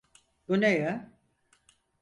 [0.47, 1.11] Bu ne ya?